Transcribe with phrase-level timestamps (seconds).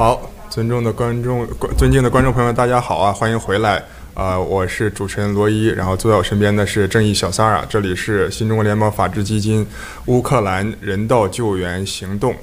[0.00, 0.18] 好，
[0.48, 1.46] 尊重的观众，
[1.76, 3.84] 尊敬的观众朋友们，大家好啊，欢迎回来。
[4.14, 7.66] 呃，我是主持人罗伊，然后坐在我身边的是正义小三儿啊。
[7.68, 9.66] 这里是新中国联邦法治基金
[10.06, 12.34] 乌克兰人道救援行动。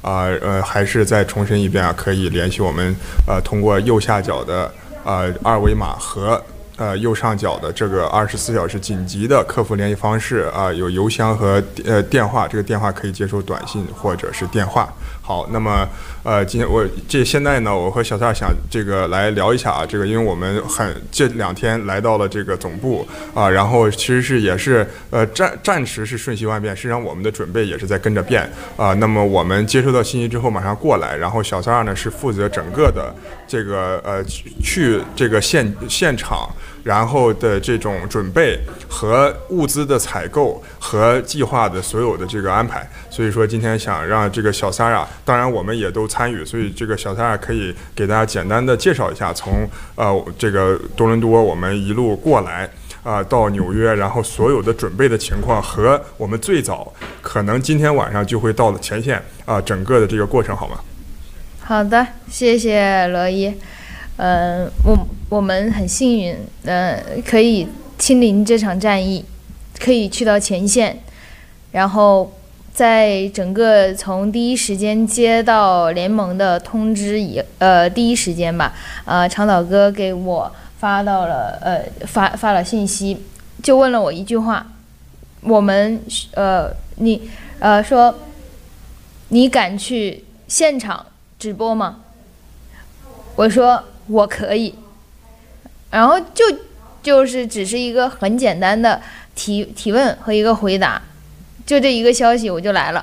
[0.00, 4.72] 啊，呃，还是再重申一遍啊，可以联系我们，呃，通过右下角的
[5.04, 6.42] 呃二维码和
[6.78, 14.90] 呃右上角的这个二十四小时紧急的客服联系方式啊，有邮箱和呃电话，这个电话可以接收短信或者是电话。
[15.24, 15.88] 好，那么，
[16.24, 28.42] 呃，今天我这现在呢，我和小撒想这个来聊一下啊，这个因为我们很这两天来到了这个总部啊，然后其实是也是呃暂暂时是瞬息万变，实际上我们的准备也是在跟着变
[28.76, 28.92] 啊。
[28.94, 33.14] 那么我们接收到信息之后马上过来，然后小撒呢是负责整个的
[33.46, 34.22] 这个呃
[34.60, 36.50] 去这个现现场。
[36.82, 52.68] 然后的这种准备和物资的采购和计划的所有的这个安排，所以说今天想让这个小三儿啊，当然我们也都参与，所以这个小三儿可以给大家简单的介绍一下，从呃这个多伦多我们一路过来
[53.02, 60.78] 啊、到纽约，然后所有的准备的情况和我们最早可能今天晚上就会到了前线啊、整个的这个过程好吗？
[61.64, 63.52] 好的，谢谢罗伊。
[64.18, 64.96] 嗯、我
[65.28, 67.66] 我们很幸运，嗯、呃，可以
[67.98, 69.24] 亲临这场战役，
[69.80, 70.98] 可以去到前线，
[71.72, 72.30] 然后
[72.72, 78.74] 在整个从第一时间接到联盟的通知以，呃，第一时间吧，
[79.06, 83.24] 呃，长岛哥给我发到了，呃，发发了信息，
[83.62, 84.66] 就问了我一句话，
[85.40, 86.00] 我们，
[86.34, 88.14] 呃，你，呃，说，
[89.28, 91.06] 你敢去现场
[91.38, 92.00] 直播吗？
[93.34, 93.82] 我说。
[94.12, 94.74] 我可以，
[95.90, 96.44] 然后就
[97.02, 99.00] 就是只是一个很简单的
[99.34, 101.00] 提提问和一个回答，
[101.64, 103.02] 就这一个消息我就来了。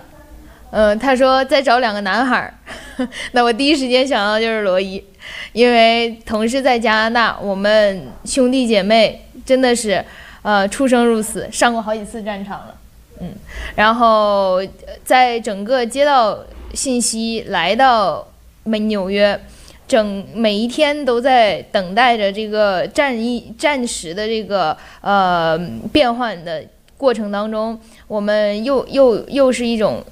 [0.71, 2.53] 嗯、他说再找两个男孩儿，
[3.33, 5.03] 那我第一时间想到就是罗伊，
[5.51, 10.05] 因为同事在加拿大，我们兄弟姐妹真的是
[10.43, 12.75] 呃出生入死，上过好几次战场了。
[13.19, 13.31] 嗯，
[13.75, 14.61] 然后
[15.03, 16.37] 在整个接到
[16.75, 18.27] 信息来到
[18.63, 19.41] 美纽约。
[19.89, 25.57] 整每一天都在等待着这个战役战时的这个呃
[25.91, 26.63] 变换的
[26.95, 27.77] 过程当中，
[28.07, 30.03] 我们又又又是一种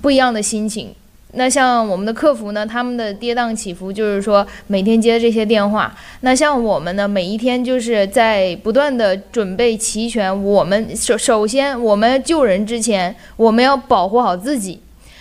[0.00, 0.94] 不一样的心情。
[1.32, 5.94] 那像我们的客服呢，他们的跌宕起伏，就是说每天接这些电话。
[6.20, 10.32] 那像我们呢，每一天就是在不断的准备齐全。
[10.42, 14.80] 我们首首先，我们救人之前，我们要保护好自己。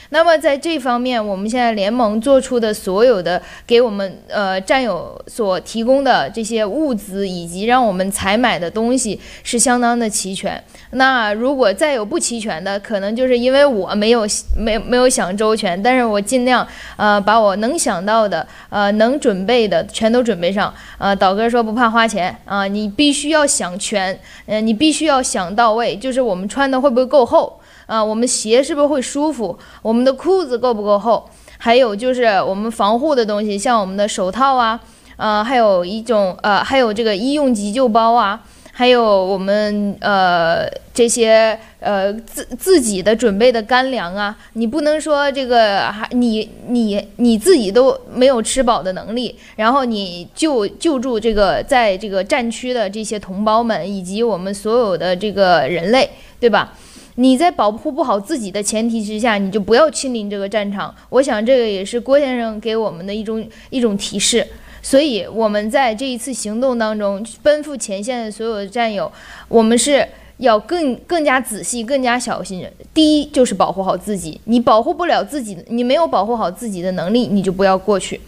[0.10, 10.64] 那么在这方面，我们现在联盟做出的所有的给我们呃战友所提供的这些物资，以及让我们采买的东西是相当的齐全。
[10.92, 20.74] 那如果再有不齐全的，可能就是因为我没有没没有想周全，但是我尽量呃把我能想到的呃能准备的全都准备上。
[20.98, 24.14] 呃，导哥说不怕花钱啊，呃，你必须要想全，
[24.46, 27.60] 嗯，呃，你必须要想到位，就是我们穿的会不会够厚。
[27.86, 29.58] 啊，我们鞋是不是会舒服？
[29.82, 31.30] 我们的裤子够不够厚？
[31.58, 34.80] 还有就是我们防护的东西，像我们的手套啊，
[35.18, 38.42] 呃，还有一种呃，还有这个医用急救包啊，
[38.74, 44.36] 还有我们呃这些呃自自己的准备的干粮啊。
[44.54, 56.10] 你不能说这个还你你你自己都没有吃饱的能力，然后你救救助这个在这个战区的这些同胞们以及我们所有的这个人类，
[56.40, 56.74] 对吧？
[57.16, 60.94] 你在保护不好自己的前提之下，你就不要亲临这个战场。
[61.10, 64.46] 我想这个也是郭先生给我们的一种一种提示。
[64.82, 69.12] 所以我们在这一次行动当中，奔赴前线的所有的战友，
[69.48, 72.64] 我们是要更更加仔细、更加小心。
[72.94, 78.22] 第一就是保护好自己，你保护不了自己，你没有保护好自己的能力，你就不要过去。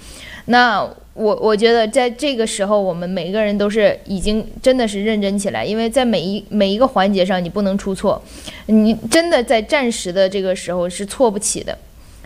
[0.47, 0.85] 那。
[1.19, 8.21] 我我觉得在这个时候，我们每个人都是已经真的是认真起来，因为在每一每一个环节上，你不能出错，
[8.67, 11.75] 你真的在暂时的这个时候是错不起的。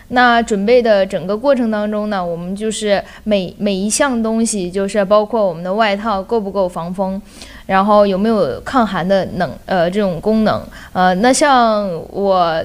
[0.09, 7.21] 那准备的整个过程当中呢，我们就是每每一项东西，就是包括我们的外套够不够防风，
[7.67, 10.61] 然后有没有抗寒的能呃这种功能，
[10.91, 12.61] 呃，那像我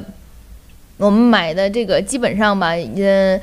[0.97, 3.41] 我们买的这个基本上吧，嗯。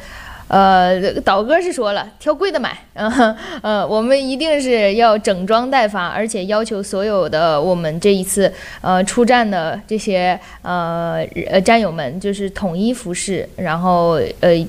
[0.48, 8.52] 呃导哥是说了，挑贵的买，嗯， 呃，我们一定是要整装待发，而且要求所有的我们这一次
[8.82, 14.68] 呃出战的这些呃呃战友们，就是统一服饰，然后呃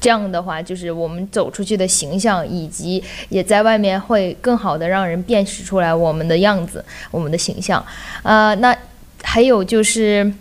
[0.00, 7.84] 这样的话，就是我们走出去的形象，以及也在外面会更好的让人辨识出来我们的样子，我们的形象，
[8.22, 8.76] 呃，那
[9.22, 10.32] 还有就是。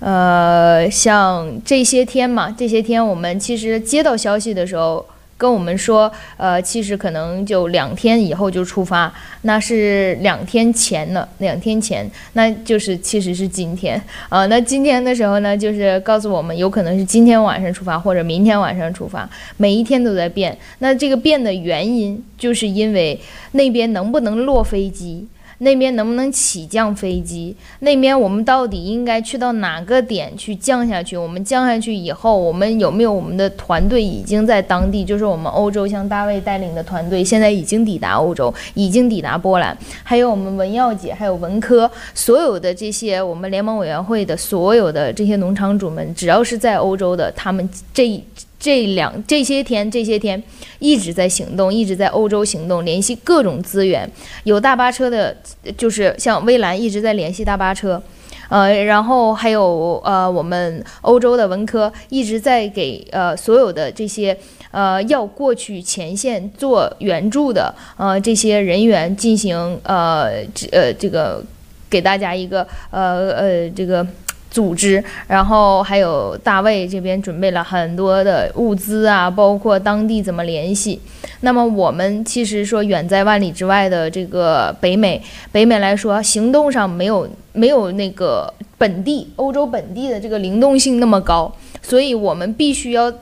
[0.00, 5.04] 呃，像这些天嘛，这些天我们其实接到消息的时候，
[5.36, 9.12] 跟我们说，呃，其实可能就两天以后就出发，
[9.42, 20.56] 那是两天前了，两天前，那就是其实是今天，呃，那今天的时候呢，就是告诉我们有可能是今天晚上出发或者明天晚上出发，每一天都在变。
[20.78, 23.20] 那这个变的原因，就是因为
[23.52, 25.26] 那边能不能落飞机。
[25.58, 27.54] 那边能不能起降飞机？
[27.80, 31.16] 那边我们到底应该去到哪个点去降下去？
[31.16, 35.04] 我们降下去以后，我们有没有我们的团队已经在当地？
[35.04, 39.76] 就是我们欧洲像大卫带领的团队，现在已经抵达欧洲，已经抵达波兰。
[40.04, 48.22] 还有我们文耀姐，还有文科，所有的这些我们联盟委员会的所有的这些农场主们，只要是在欧洲的，他们这。
[48.58, 50.42] 这两这些天，这些天
[50.80, 54.10] 一直在行动，一直在欧洲行动，联系各种资源。
[54.42, 55.36] 有大巴车的，
[55.76, 58.02] 就是像微蓝一直在联系大巴车，
[58.48, 64.36] 呃，然后还有呃，我们欧洲的文科一直在给呃所有的这些
[64.72, 71.44] 呃要过去前线做援助的呃这些人员进行呃呃这个
[71.88, 74.04] 给大家一个呃呃这个。
[74.50, 81.00] 组织，然后还有大卫这边准备了很多的物资啊，包括当地怎么联系。
[81.40, 85.22] 那么我们其实说远在万里之外的这个北美，
[85.52, 93.12] 北美来说行动上没有没有那个本地欧洲本地的这个灵动性那么高，所以我们必须要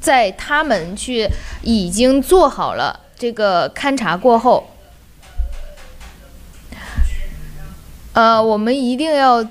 [0.00, 1.28] 在他们去
[1.62, 4.68] 已经做好了这个勘察过后，
[8.12, 9.44] 呃，我们一定要。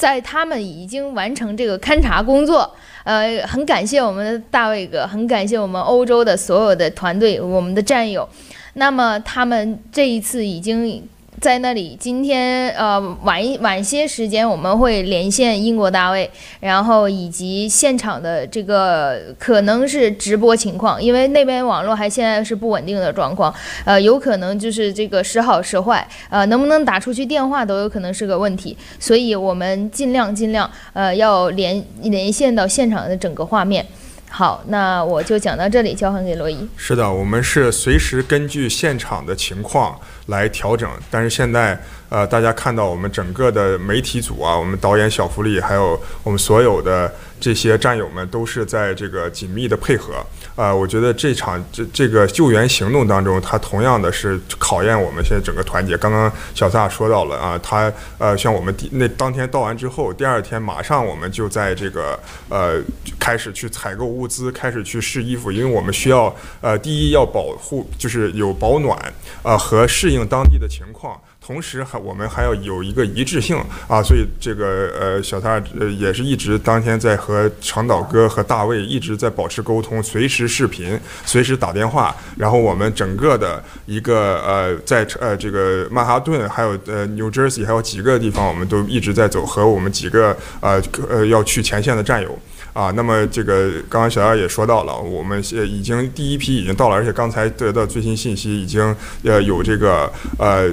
[0.00, 2.74] 在他们已经完成这个勘察工作，
[3.04, 8.26] 呃，很感谢我们的大卫哥，很感谢我们欧洲的所有的团队，我们的战友。
[8.72, 11.06] 那么他们这一次已经。
[11.40, 23.52] 在那里，今天呃晚一晚些时间，我们会连线英国大卫，然后以及现场的这个可能是直播情况，因为那边网络还现在是不稳定的状况，
[23.86, 33.86] 呃，有可能就是这个时好时坏，呃，能不能打出去电话都有可能是个问题，所以我们尽量尽量呃要连连线到现场的整个画面。
[34.30, 36.66] 好，那我就讲到这里，交还给罗伊。
[36.76, 41.78] 是的，我们是随时根据现场的情况来调整，但是现在。
[42.10, 50.14] 呃，大家看到我们整个的媒体组啊，我们导演小福利，还有我们所有的这些战友们，都是在这个紧密的配合。
[50.56, 55.96] 呃，我觉得这场这这个救援行动当中，它同样的是考验我们现在整个团结。
[55.96, 62.18] 刚刚小撒说到了啊，他呃，像我们第那当天到完之后，第二天马上我们就在这个
[62.48, 62.82] 呃
[63.20, 68.98] 开始去采购物资，开始去试衣服，因为我们需要呃第一要保护，就是有保暖
[69.44, 71.16] 呃和适应当地的情况。
[71.50, 73.56] 同时还我们还要有一个一致性
[73.88, 82.14] 啊，所以这个呃小撒呃也是一直当天在和长岛哥和大卫一直在保持沟通，随时视频，随时打电话。
[82.36, 92.38] 然后我们整个的一个呃在呃这个曼哈顿还有呃 New Jersey 还有几个地方，我们都一直在走，和我们几个呃呃要去前线的战友。
[92.72, 100.70] 啊，那么这个刚刚小亚也说到了，我们现已经第一批已经到了，而且刚才得到最新信息，已经呃有这个呃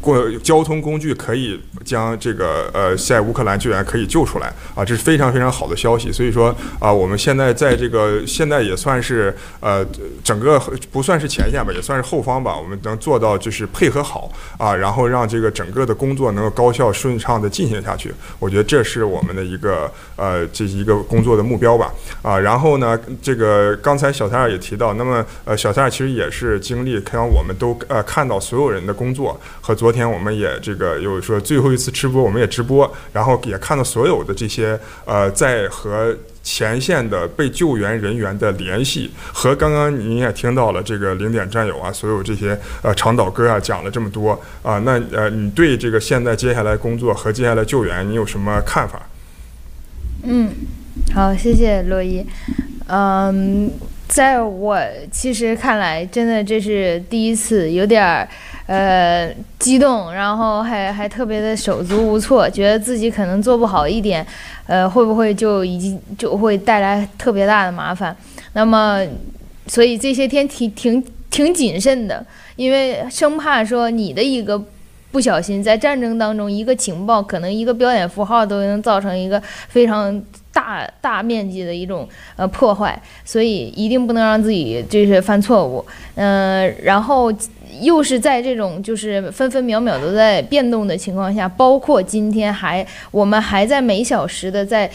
[0.00, 6.12] 过交通工具可以将这个呃在乌克兰救援可以救出来啊，这是非常非常好的消息。
[6.12, 9.84] 所以说啊，我们现在在这个现在也算是呃
[10.22, 10.58] 整个
[10.92, 18.12] 不算是前线吧，也算是后方吧，我们能做到就是配合好啊，然后让这个整个的工作能够高效顺畅的进行下去。
[18.38, 20.98] 我觉得这是我们的一个呃这是一个。
[21.08, 49.00] 工作的目标吧，啊，然后呢，这个刚才小撒也提到，那么呃，小撒其实也是经历，看我们都呃看到所有人的工作，和昨天我们也这个有说最后一次吃播，我们也直播，然后也看到所有的这些呃在和前线的被救援人员的联系，和刚刚您也听到了这个零点战友啊，所有这些呃长岛哥啊讲了这么多啊，那呃你对这个现在接下来工作和接下来救援你有什么看法？
[50.22, 50.50] 嗯。
[51.14, 52.24] 好，谢谢洛伊。
[52.86, 53.70] 嗯，
[54.08, 54.78] 在我
[55.10, 58.28] 其实看来，真的这是第一次，有点儿
[58.66, 64.26] 呃激动，然后还还特别的手足无措，觉得自己可能做不好一点，
[64.66, 68.14] 呃，会不会就已经就会带来特别大的麻烦？
[68.52, 69.00] 那么，
[69.66, 72.24] 所以这些天挺挺挺谨慎的，
[72.56, 74.62] 因为生怕说你的一个
[75.10, 80.22] 不小心，在战争当中一个情报，可能一个标点符号都能造成一个非常。
[80.50, 85.84] 大大面积的一种呃破坏，所以一定不能让自己就是犯错误，
[86.16, 87.32] 嗯、然后
[87.80, 94.90] 又是在这种就是分分秒秒都在变动的情况下，包括今天还我们还在每小时的在。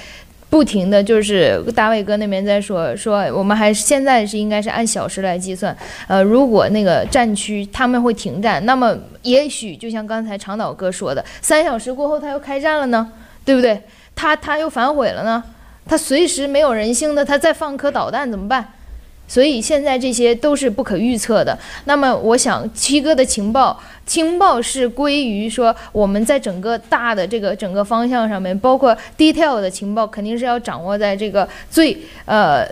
[0.54, 5.76] 不停的就是大卫哥那边在说说，我们还是现在是应该是按小时来计算。
[6.06, 13.12] 呃，如果那个战区他们会停战，那么也许就像刚才长岛哥说的，三小时过后他又开战了呢，
[13.44, 13.82] 对不对？
[14.14, 15.44] 他他又反悔了呢，
[15.88, 18.74] 他随时没有人性的，他再放颗导弹怎么办？
[19.27, 21.58] 所以现在这些都是不可预测的。
[21.86, 32.68] 那么我想七哥的情报，情报是归于说我们在整个大的这个整个方向上面，包括 detail 的情报，肯定是要掌握在这个最呃。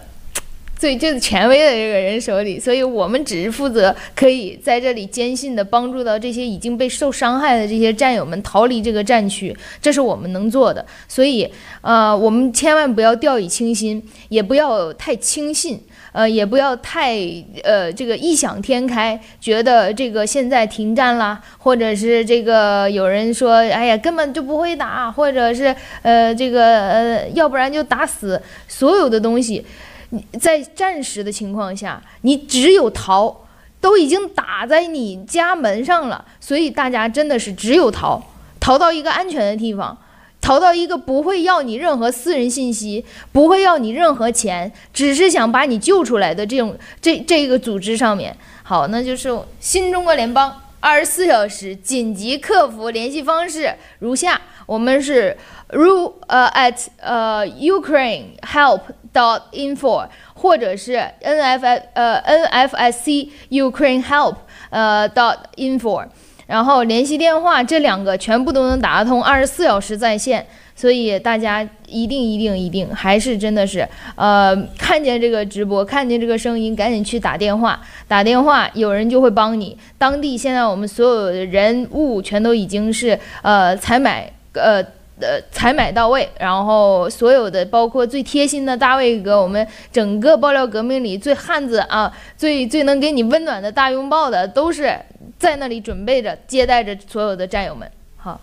[0.81, 10.83] 最最权威的这个人手里，所以我们只是负责可以在这里坚信的帮助到这些已经被受伤害的这些战友们逃离这个战区，这是我们能做的。
[11.07, 11.47] 所以，
[11.81, 15.79] 呃，我们千万不要掉以轻心，也不要太轻信，
[16.13, 17.15] 呃，也不要太
[17.63, 29.63] 呃这个异想天开，觉得这个现在停战啦，或者是这个有人说，哎呀，根本就不会打，或者是呃这个呃，要不然就打死所有的东西。
[30.11, 33.45] 你在战时的情况下，你只有逃，
[33.79, 38.21] 都已经打在你家门上了，所以大家真的是只有逃，
[38.59, 39.97] 逃到一个安全的地方，
[40.41, 48.35] 逃到一个不会要你任何私人信息，不会要你任何钱，只是想把你救出来的这种这这个组织上面。
[48.63, 49.29] 好，那就是
[49.61, 55.37] 新中国联邦二十四小时紧急客服联系方式如下，我们是
[55.69, 58.81] 如呃 at 呃 Ukraine help。
[59.13, 64.35] Dot info 或者是 N F S 呃 N F S C Ukraine help
[64.69, 66.05] 呃 dot info，
[66.47, 79.77] 然后联系电话这两个全部都能打得通，二十四小时在线，所以大家一定一定一定还是真的是呃看见这个直播，看见这个声音，赶紧去打电话，打电话有人就会帮你。
[79.97, 84.83] 当地现在我们所有的人物全都已经是呃采买呃。
[85.21, 94.97] 呃，采买到位，然后所有的包括最贴心的大卫哥，我们整个爆料革命里最汉子啊，最最能给你温暖的大拥抱的，都是
[95.37, 97.89] 在那里准备着接待着所有的战友们。
[98.17, 98.39] 好，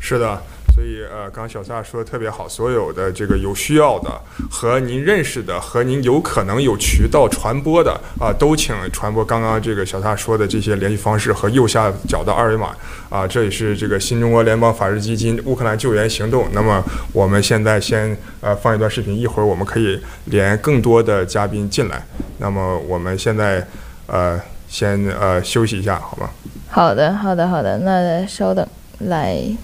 [0.00, 0.40] 是的。
[0.74, 4.10] 所以，呃，刚刚小撒说的特别好，所有的这个有需要的
[4.50, 12.74] 和您认识的和您有可能有渠道传播的啊，都请传播刚刚这个小撒说的这些联系方式和右下角的二维码
[13.10, 13.26] 啊。
[13.26, 16.48] 这里是这个新中国联邦法治基金乌克兰救援行动。
[16.52, 22.02] 那么我们现在先呃放一段视频，一会儿我们可以连更多的嘉宾进来。
[22.38, 23.66] 那么我们现在
[24.06, 26.30] 呃先呃休息一下，好吗？
[26.70, 27.78] 好的，好的，好的。
[27.80, 28.66] 那稍等，
[29.00, 29.54] 来。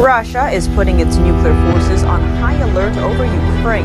[0.00, 3.84] Russia is putting its nuclear forces on high alert over Ukraine.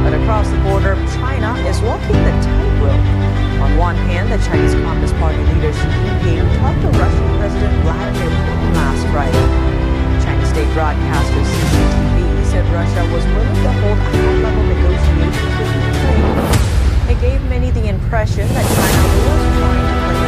[0.00, 3.04] But across the border, China is walking the tightrope.
[3.60, 8.30] On one hand, the Chinese Communist Party leader Xi Jinping talked to Russian President Vladimir
[8.40, 9.46] Putin last Friday.
[10.24, 17.12] Chinese state broadcaster CCTV said Russia was willing to hold high-level negotiations with Ukraine.
[17.12, 20.19] It gave many the impression that China was trying to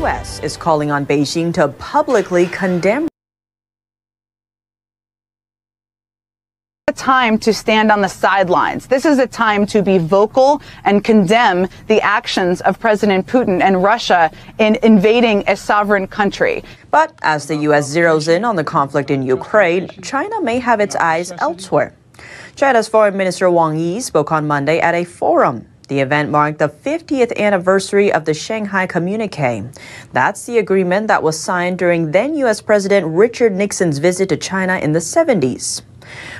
[0.00, 0.40] U.S.
[0.40, 3.06] is calling on Beijing to publicly condemn.
[6.88, 8.86] A time to stand on the sidelines.
[8.86, 13.82] This is a time to be vocal and condemn the actions of President Putin and
[13.82, 16.64] Russia in invading a sovereign country.
[16.90, 17.94] But as the U.S.
[17.94, 21.94] zeroes in on the conflict in Ukraine, China may have its eyes elsewhere.
[22.56, 26.68] China's Foreign Minister Wang Yi spoke on Monday at a forum the event marked the
[26.68, 29.64] 50th anniversary of the Shanghai Communique.
[30.12, 32.62] That's the agreement that was signed during then U.S.
[32.62, 35.82] President Richard Nixon's visit to China in the 70s.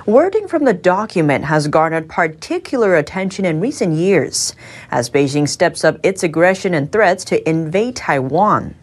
[0.06, 4.54] Wording from the document has garnered particular attention in recent years
[4.92, 8.76] as Beijing steps up its aggression and threats to invade Taiwan.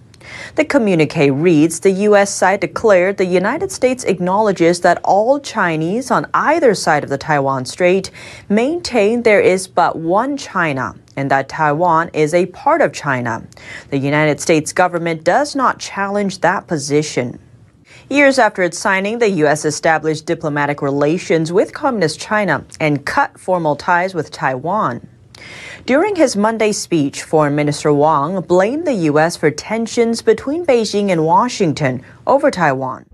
[0.56, 2.34] The communique reads The U.S.
[2.34, 7.65] side declared the United States acknowledges that all Chinese on either side of the Taiwan
[7.65, 8.12] Strait
[8.50, 13.46] maintain there is but one China and that Taiwan is a part of China.
[13.89, 17.39] The United States government does not challenge that position.
[18.10, 19.65] Years after its signing, the U.S.
[19.65, 25.08] established diplomatic relations with Communist China and cut formal ties with Taiwan.
[25.86, 29.38] During his Monday speech, Foreign Minister Wang blamed the U.S.
[29.38, 33.06] for tensions between Beijing and Washington over Taiwan.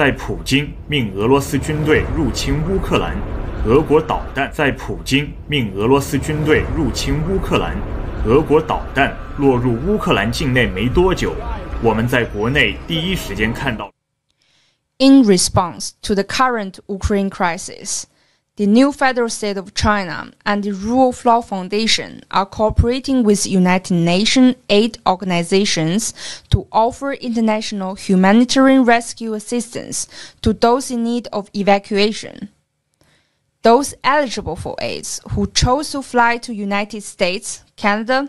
[0.00, 3.14] 在普京命俄罗斯军队入侵乌克兰，
[3.66, 7.76] 俄国导弹在普京命俄罗斯军队入侵乌克兰，
[8.24, 11.34] 俄国导弹落入乌克兰境内没多久，
[11.82, 13.92] 我们在国内第一时间看到。
[14.96, 18.04] In response to the current Ukraine crisis,
[18.56, 23.46] the new federal state of China and the Rule of Law Foundation are cooperating with
[23.46, 26.12] United Nations aid organizations
[26.50, 30.06] to offer international humanitarian rescue assistance
[30.42, 32.50] to those in need of evacuation.
[33.62, 38.28] Those eligible for aid who chose to fly to United States, Canada,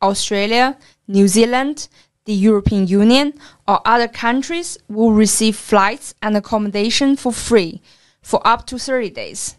[0.00, 0.76] Australia,
[1.08, 1.88] New Zealand,
[2.24, 3.32] the European Union
[3.66, 7.80] or other countries will receive flights and accommodation for free
[8.20, 9.56] for up to 30 days.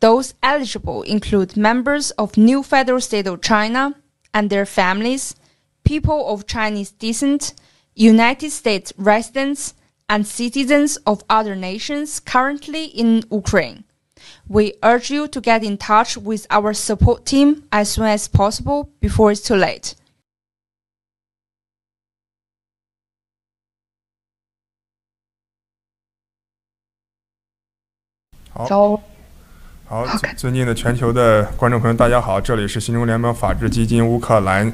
[0.00, 3.94] Those eligible include members of new federal state of China
[4.32, 5.34] and their families,
[5.84, 7.54] people of Chinese descent,
[7.94, 9.74] United States residents,
[10.08, 13.84] and citizens of other nations currently in Ukraine.
[14.48, 18.90] We urge you to get in touch with our support team as soon as possible
[19.00, 19.94] before it's too late.
[28.66, 29.00] 好，
[29.90, 30.04] 好，
[30.36, 34.70] 尊敬的全球的观众朋友，大家好，这里是新中联邦法治基金乌克兰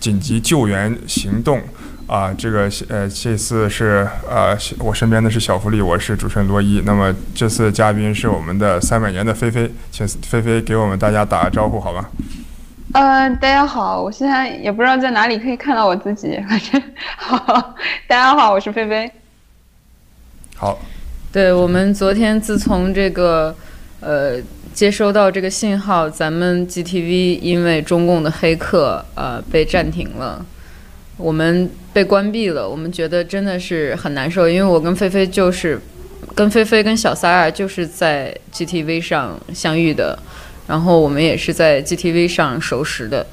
[0.00, 1.60] 紧急救援行动
[2.06, 6.82] 啊，这个呃，这次是呃，我身边的是小福利，我是主持人罗伊。
[6.86, 12.08] 那么这次嘉宾是我们的三百年的菲菲，请菲菲给我们大家打个招呼，好吧？
[12.94, 16.82] 呃，大家好，我现在也不知道在哪里可以看到我自己，反正
[17.18, 17.74] 好，
[18.08, 19.12] 大家好，我是菲菲。
[20.56, 20.78] 好。
[21.30, 23.54] 对，我们昨天自从这个，
[24.00, 24.40] 呃，
[24.74, 30.44] 接收到这个信号，咱们 GTV 因为中共的黑客，呃，被暂停了，
[31.16, 35.80] 我们被关闭了，我们觉得真的是很难受，因为我跟菲菲就是，
[36.34, 40.18] 跟菲菲跟小三儿就是在 GTV 上相遇的，
[40.68, 43.26] 然后我们也是在 GTV 上熟识的，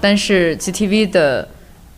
[0.00, 1.48] 但是 GTV 的，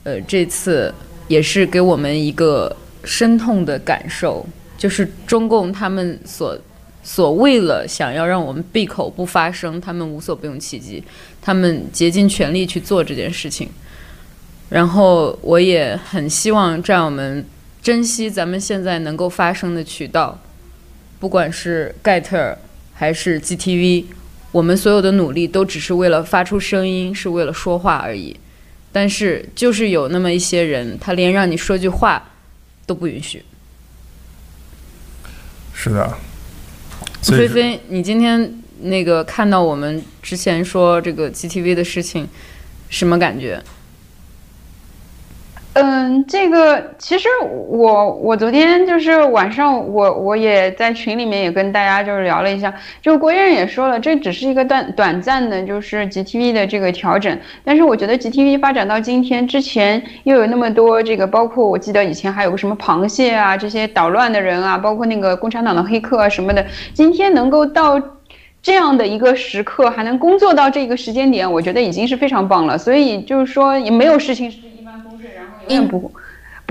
[0.05, 0.93] 呃，这次
[1.27, 4.47] 也是给我们一个深痛的感受。
[4.77, 6.59] 就是中共他们所
[7.03, 11.03] 所为了想要让我们闭口不发声，他们无所不用其极，
[11.41, 13.69] 他们竭尽全力去做这件事情。
[14.69, 17.45] 然后我也很希望战友们
[17.83, 20.39] 珍惜咱们现在能够发声的渠道，
[21.19, 22.57] 不管是盖特尔
[22.95, 24.05] 还是 GTV，
[24.53, 28.37] 我们所有的努力都只是为了发出声音，是为了说话而已。
[28.93, 32.31] 但是就是有那么一些人，他连让你说句话
[32.87, 33.43] 都不允许。
[35.73, 36.19] 是的，
[37.23, 38.53] 菲菲，你今天
[38.83, 42.27] 那个看到我们之前说这个 GTV 的事情，
[42.89, 43.63] 什么感觉？
[45.83, 47.29] 嗯，这个其实
[47.69, 57.39] 我我昨天就是晚上我我也在群里面也跟大家就是聊了一下，就国人也说了，这只是一个短短暂的，就是 GTV 的这个调整。
[57.65, 68.01] 但是我觉得 GTV 发展到今天之前又有那么多这个，包括我记得以前还有个什么螃蟹啊，这些捣乱的人啊，包括那个共产党的黑客啊什么的，今天能够到
[68.63, 72.77] 这样的一个时刻还能工作到这个时间点，我觉得已经是非常棒了。
[72.77, 74.53] 所以就是说也没有事情。
[75.71, 76.13] 并不。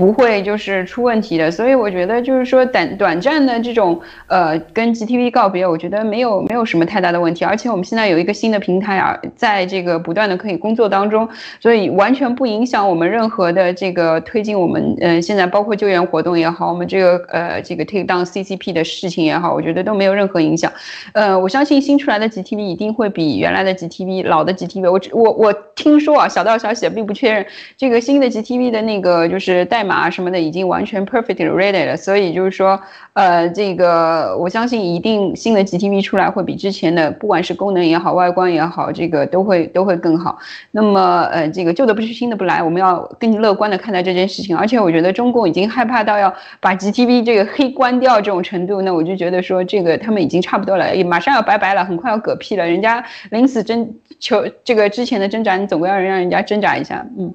[0.00, 11.28] 不会就是出问题的，所以我觉得就是说短短暂的这种呃跟 GTV 告别，我觉得没有没有什么太大的问题，而且我们现在有一个新的平台啊，在这个不断的可以工作当中，
[11.60, 20.72] 所以完全不影响我们任何的这个推进我们呃现在包括救援活动也好，我们这个呃这个 take down CCP 的事情也好，我觉得都没有任何影响。
[21.12, 27.44] 呃，我相信新出来的 GTV 一定会比原来的 GTV 老的 GTV，我我我听说啊，小道消息并不确认，
[27.76, 29.89] 这个新的 GTV 的那个就是代码。
[29.96, 32.80] 啊什么的已经完全 perfectly ready 了，所以就是说，
[33.12, 40.38] 呃，这个我相信一定新的 GTV 出来会比之前的不管是功能也好，外观也好，这个都会都会更好。
[40.70, 44.56] 那么，呃，这个旧的不去，新的不来，我们要更乐观的看待这件事情。
[44.56, 52.66] 而且我觉得中共已经害怕到要把 GTV 这个黑关掉这种程度，那我就觉得说这个他们已经差不多了，也马上要拜拜了，很快要嗝屁了。
[52.66, 57.34] 人家临死挣求这个之前的挣扎，你总归要让人家挣扎一下，嗯。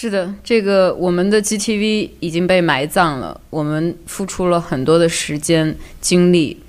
[0.00, 6.62] 是的，这个我们的 GTV 已经被埋葬了，我们付出了很多的时间精力，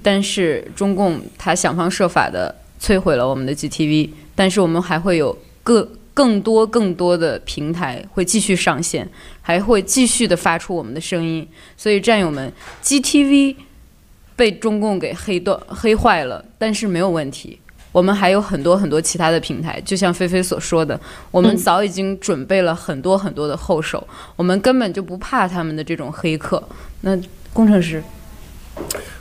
[0.00, 9.10] 但是中共他想方设法的摧毁了我们的 GTV，但是我们还会有更更多更多的平台会继续上线，
[9.42, 12.52] 还会继续的发出我们的声音，所以战友们
[12.84, 13.56] ，GTV
[14.36, 17.58] 被中共给黑断黑坏了，但是没有问题。
[17.94, 20.98] 我们还有很多很多其他的平台，就像菲菲所说的，
[21.30, 24.04] 我们早已经准备了很多很多的后手，
[24.34, 26.60] 我们根本就不怕他们的这种黑客。
[27.02, 27.16] 那
[27.52, 28.02] 工程师，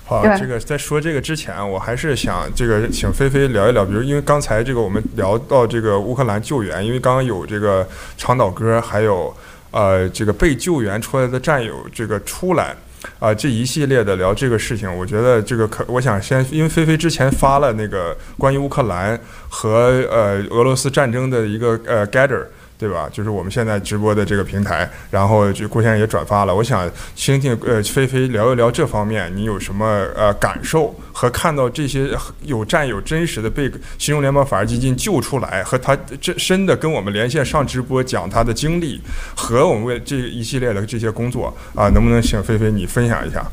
[0.06, 9.32] 好，这个在说这个之前，我还是想这个请菲菲聊一聊，比如因为刚才这个我们聊到这个乌克兰救援，因为刚刚有这个长岛哥，还有
[9.70, 12.76] 呃这个被救援出来的战友这个出来。
[13.20, 22.46] 啊、这一系列的聊这个事情，我觉得这个可，我想先，因为菲菲之前发了那个关于乌克兰和呃俄罗斯战争的一个呃 gather。
[22.84, 23.08] 对吧？
[23.14, 26.54] 就是我们现在直播的这个平台，然后就郭先生也转发了。
[26.54, 29.86] 我想听听呃菲菲聊一聊这方面，你有什么
[30.18, 32.10] 呃感受和看到这些
[32.42, 39.00] 有战友真实的被新中联邦法治基金救出来，和他真真的跟我们连线上直播讲他的经历
[39.34, 43.50] 和我们为这一系列的这些工作啊、能不能请菲菲你分享一下？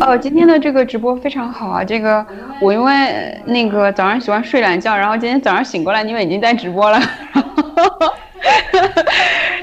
[0.00, 1.84] 哦，今天的这个直播非常好啊！
[1.84, 2.24] 这个
[2.60, 7.00] 我因为那个早上喜欢睡懒觉，然后今天早上醒过来，你们已经在直播了。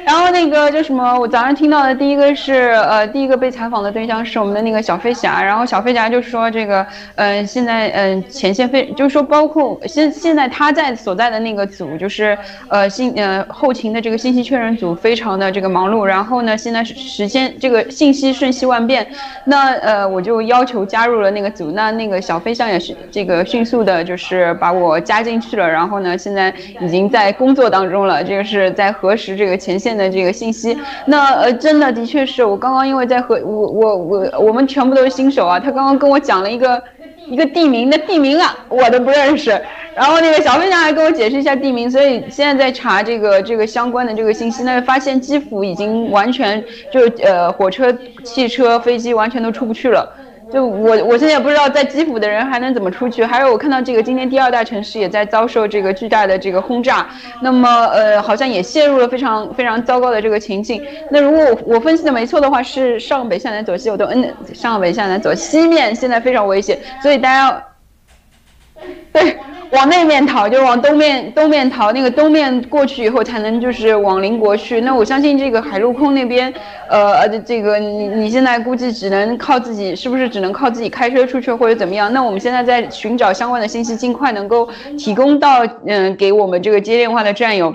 [0.05, 12.37] 然后那个就什么，我早上听到的第一个是，呃，第一个被采访的对象是我们的那个小飞侠，然后小飞侠就说这个，嗯、呃，现在嗯、呃、前线非就是说包括现现在他在所在的那个组，就是
[12.69, 19.07] 呃信呃后勤的这个信息确认组非常的这个忙碌，然后呢现在时间这个信息瞬息万变，
[19.45, 36.81] 那呃我就要求加入了那个组，那那个小飞象也是这个迅速的就是把我加进去了，然后呢现在已经在工作当中了，这个是在核实这个前线的这个信息，那呃，真的的确是我刚刚因为在和我我我我们全部都是新手啊，他刚刚跟我讲了一个
[37.27, 39.49] 一个地名的地名啊，我都不认识，
[39.95, 50.07] 然后那个小飞象还跟我解释一下地名，所以现在在查这个这个相关的这个信息，那发现基辅已经完全就呃火车、汽车、飞机完全都出不去了。
[50.55, 53.25] 就我，我现在也不知道在基辅的人还能怎么出去。
[53.25, 57.05] 还有，我看到这个今天第二大城市也在遭受这个巨大的这个轰炸，
[57.41, 60.81] 那么呃，好像也陷入了非常非常糟糕的这个情境。
[61.11, 67.61] 那如果我我分析的没错的话，是上北下南左西，我都嗯，上北下南左西面现在非常危险，所以大家
[69.11, 69.37] 对。
[69.71, 74.79] 往那面逃，就往东面东面逃，那个东面过去以后才能就是往邻国去。
[74.81, 76.53] 那我相信这个海陆空那边，
[76.87, 82.13] 呃，这个你你现在估计只能靠自己，是不是只能靠自己开车出去或者怎么样？
[82.13, 87.73] 那我们现在在寻找相关的信息，尽快能够提供到嗯、给我们这个接电话的战友。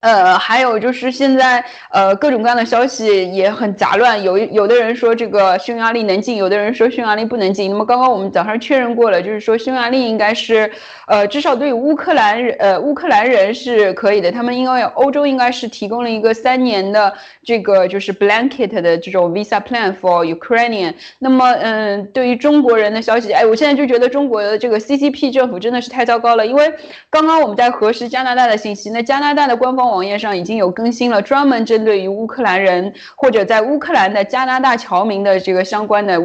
[0.00, 7.70] 呃，还有就是现在，呃，各种各样的消息也很杂乱，有有的人说这个匈牙利能进，有的人说匈牙利不能进。
[7.70, 10.70] 那么刚刚我们早上确认过了，就是说匈牙利应该是，
[11.08, 14.30] 呃，至少对于乌克兰人，呃，乌克兰人是可以的。
[14.30, 20.94] 他们因为欧洲应该是提供了一个三年的这个就是 blanket 的这种 visa plan for Ukrainian。
[21.18, 26.72] 那么，嗯、对于中国人的消息，哎，我现在就觉得中国的这个 CCP 政府真的是太糟糕了，因为
[27.10, 29.85] 刚刚我们在核实加拿大的信息，那加拿大的官方。
[29.90, 36.20] 网页上已经有更新了专门针对于乌克兰人或者在乌克兰的加拿大侨民的这个相关的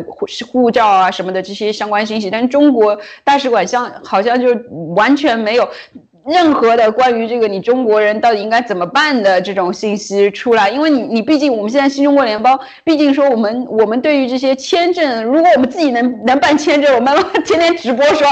[0.51, 4.47] 护照啊什么的这些相关信息，但中国大使馆像好像就
[4.95, 5.67] 完全没有
[6.27, 18.27] 任何的关于这个你中国人到底应该怎么办的这种信息出来，因为你你毕竟我们现在新中国联邦，毕竟说我们我们对于这些签证，如果我们自己能能办签证，我们天天直播说。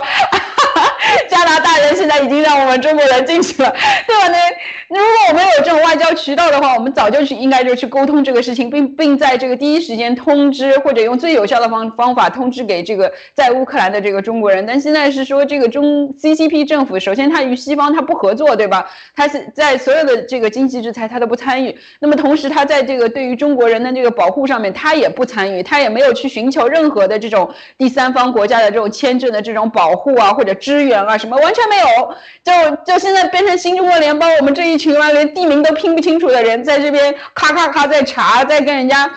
[1.30, 3.74] 加拿大人现在已经让我们中国人进去了，
[4.06, 4.28] 对吧？
[4.28, 4.38] 那
[4.90, 14.66] 如果我们有这种外交渠道的话，我们早就去应该就去沟通这个事情，并并在这个第一时间通知，或者用最有效的方方法通知给这个在乌克兰的这个中国人。
[14.66, 18.90] 但现在是说这个中 CCP 政府，首先他与西方他不合作，对吧？
[19.16, 21.78] 他是在所有的这个经济制裁他都不参与。
[22.00, 30.89] 那么同时他在这个对于中国人的这个保护上面他也不参与，他也没有去寻求任何的这种第三方国家的这种签证的这种保护啊，或者支援。
[30.94, 39.10] 啊，什么完全没有，就就现在变成新中国联邦，我们这一群啊，连地名都拼不清楚的人，在这边咔咔咔在查，在跟人家。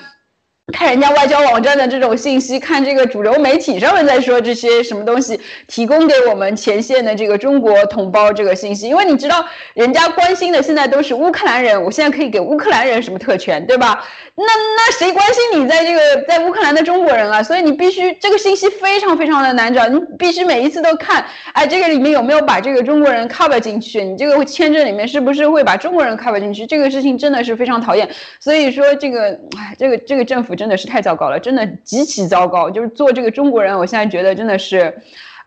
[0.71, 9.45] 看人家外交网站的这种信息，看这个主流媒体上面在说这些什么东西，提供给我们前线的这个中国同胞这个信息，因为你知道，
[9.75, 14.05] 人家关心的现在都是乌克兰人，我现在可以给乌克兰人什么特权，对吧？
[14.37, 17.43] 那那谁关心你在这个在乌克兰的中国人啊？
[17.43, 24.05] 所以你必须这个信息非常非常的难找，你必须每一次都看，哎，这个里面有没有把这个中国人 cover 进去？
[24.05, 26.65] 你这个签证里面是不是会把中国人 cover 进去？
[26.65, 28.09] 这个事情真的是非常讨厌。
[28.39, 30.52] 所以说这个，哎，这个这个政府。
[30.55, 32.71] 真的是太糟糕了，真的极其糟糕。
[32.71, 34.93] 就是做这个中国人，我现在觉得真的是，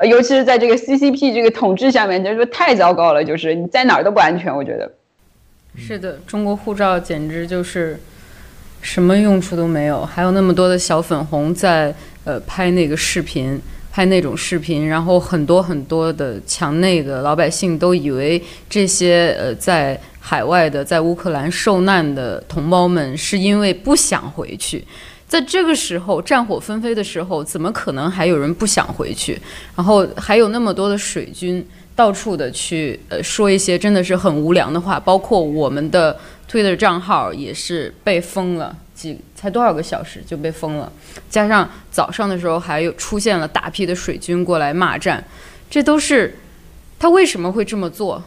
[0.07, 3.23] 尤其是在这个 CCP 这个统治下面，就是说太糟糕了。
[3.23, 4.91] 就是你在哪儿都不安全，我觉得。
[5.75, 7.99] 是的，中国护照简直就是
[8.81, 13.59] 什么用处都没有，还有那么多的小粉红在呃拍那个视频，
[13.91, 19.99] 拍那种视频，然后很多很多的墙内的老百姓都以为这些呃在。
[20.27, 24.83] 海外的在乌克兰受难的同胞们，是因为不想回去，
[25.27, 29.39] 在这个时候战火纷飞的时候，怎么可能还有人不想回去？
[29.75, 31.63] 然后还有那么多的水军
[31.95, 40.91] 到处的去呃说一些真的是很无良的话，包括我们的 Twitter 账号也是被封了，几才多少个小时就被封了，
[41.29, 45.23] 加上早上的时候还有出现了大批的水军过来骂战，
[45.69, 46.39] 这都是
[46.97, 48.23] 他为什么会这么做？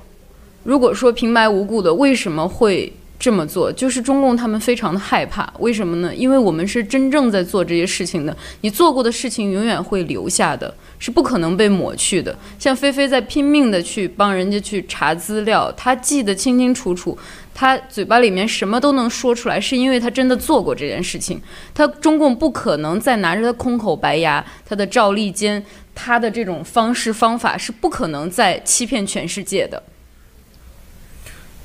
[0.68, 3.72] 如果说平白无故的，为什么会这么做？
[3.72, 6.14] 就是中共他们非常的害怕，为什么呢？
[6.14, 12.36] 因为我们是真正在做这些事情的，你做过的事情永远会留下的，是不可能被抹去的。
[12.58, 17.16] 像菲菲在拼命的去帮人家去查资料，她记得清清楚楚，
[17.54, 21.40] 他嘴巴里面什么都能说出来，是因为他真的做过这件事情。
[21.74, 29.82] 他中共不可能再拿着他空口白牙，他的赵立坚，他的这种方式方法是不可能再欺骗全世界的。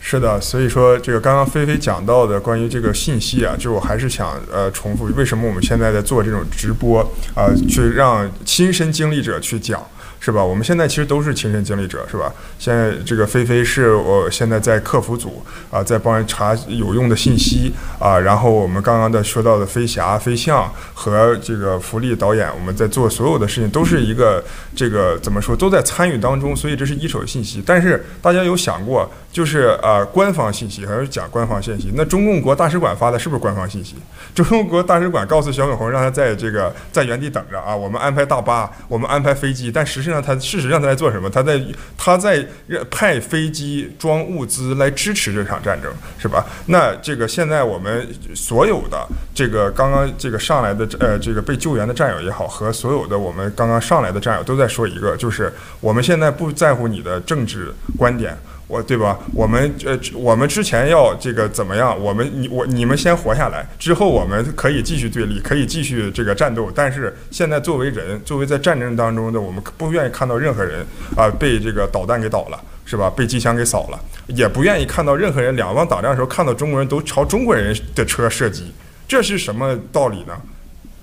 [0.06, 7.00] 是的，所以说这个刚刚菲菲讲到的关于这个信息啊，就我还是想呃重复，为什么我们现在在做这种直播
[7.34, 9.82] 啊，去让亲身经历者去讲。
[10.24, 10.42] 是吧？
[10.42, 12.32] 我们现在其实都是亲身经历者，是吧？
[12.58, 18.18] 现在这个菲菲是我现在在客服组啊，在帮人查有用的信息啊。
[18.18, 24.42] 然后我们刚刚的说到的飞侠、飞象和这个福利导演，我们在做所有的事情都是一个
[24.74, 27.62] 这个怎么说，都在参与当中，所以这是一手信息。
[27.66, 31.92] 但是大家有想过，就是啊，官方信息还是讲官方信息？
[31.96, 33.98] 那中共国大使馆发的是不是官方信息？
[34.34, 40.13] 中共国大使馆告诉小粉红，让他在这个在原地等着啊，我们安排大巴，我们安排飞机，但实际上。
[40.14, 41.28] 那他事实上他在做什么？
[41.28, 41.60] 他在
[41.98, 42.46] 他在
[42.92, 46.46] 派飞机装物资来支持这场战争，是吧？
[46.68, 58.38] 那这个现在我们所有的这个刚刚这个上来的呃这个被救援的战友也好，和所有的我们刚刚上来的战友都在说一个，就是我们现在不在乎你的政治观点。
[58.74, 59.20] 我对吧？
[59.32, 61.96] 我们呃，我们之前要这个怎么样？
[62.02, 66.72] 我们你我你们先活下来，之后我们可以继续对立，可以继续这个战斗。
[66.74, 70.84] 但是现在作为人，作为在战争当中的我们，不愿意看到任何人
[71.16, 73.12] 啊、被这个导弹给倒了，是吧？
[73.16, 78.74] 被机枪给扫了，也不愿意看到任何人两方打仗的时候看到中国人都朝中国人的车射击，
[79.08, 80.34] 这是什么道理呢？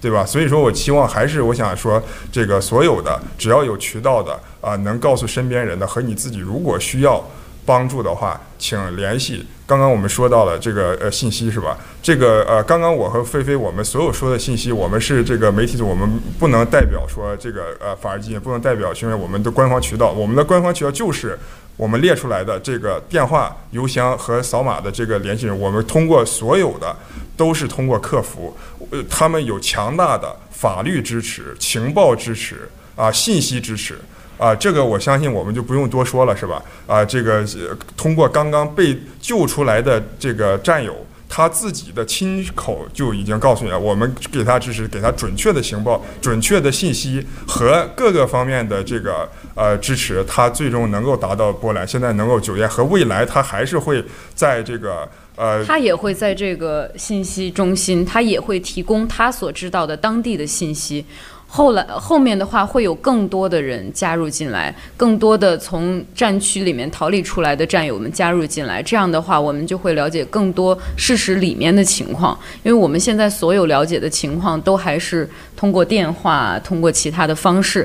[0.01, 0.27] 对吧？
[0.27, 2.03] 所以说我期望还是我想说，
[2.33, 7.25] 这个所有的只要有渠道的啊、能告诉身边人的和你自己，如果需要。
[7.65, 9.47] 帮助的话，请联系。
[9.67, 11.79] 刚刚我们说到了这个呃信息是吧？
[12.03, 21.39] 这个呃，刚刚我和菲菲我们所有说的信息，我们是这个媒体组，我们不能代表说这个呃法尔基，也不能代表因为我们的官方渠道，我们的官方渠道就是
[21.77, 25.57] 我们列出来的这个电话、邮箱和扫码的这个联系人。
[25.57, 26.97] 我们通过所有的
[27.37, 28.57] 都是通过客服，
[28.91, 33.97] 呃，他们有强大的法律支持、情报支持啊、信息支持。
[34.41, 36.63] 啊，这个我相信我们就不用多说了，是吧？
[36.87, 37.47] 啊，这个
[37.95, 40.97] 通过刚刚被救出来的这个战友，
[41.29, 54.03] 他自己的亲口就已经告诉你了，我们给他支持，给他准确的情报、准确的信息和各个方面的这个呃支持，他最终能够达到波兰现在能够救援，和未来他还是会
[54.35, 61.05] 在这个呃，他也会在这个信息中心，他也会提供他所知道的当地的信息。
[61.53, 72.39] 后来后面的话会有更多的人加入进来，更多的从战区里面逃离出来的战友们加入进来，这样的话我们就会了解更多事实里面的情况。
[72.63, 77.79] 因为我们现在所有了解的情况都还是通过电话、通过其他的方式，